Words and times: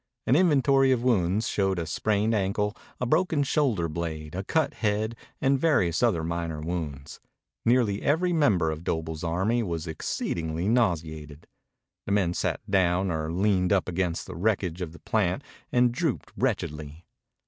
An 0.25 0.35
inventory 0.35 0.91
of 0.91 1.03
wounds 1.03 1.47
showed 1.47 1.77
a 1.77 1.85
sprained 1.85 2.33
ankle, 2.33 2.75
a 2.99 3.05
broken 3.05 3.43
shoulder 3.43 3.87
blade, 3.87 4.33
a 4.33 4.43
cut 4.43 4.73
head, 4.73 5.15
and 5.39 5.59
various 5.59 6.01
other 6.01 6.23
minor 6.23 6.59
wounds. 6.59 7.19
Nearly 7.65 8.01
every 8.01 8.33
member 8.33 8.71
of 8.71 8.83
Doble's 8.83 9.23
army 9.23 9.61
was 9.61 9.85
exceedingly 9.85 10.67
nauseated. 10.67 11.45
The 12.07 12.13
men 12.13 12.33
sat 12.33 12.61
down 12.67 13.11
or 13.11 13.31
leaned 13.31 13.71
up 13.71 13.87
against 13.87 14.25
the 14.25 14.35
wreckage 14.35 14.81
of 14.81 14.91
the 14.91 14.97
plant 14.99 15.43
and 15.71 15.91
drooped 15.91 16.31
wretchedly. 16.35 17.05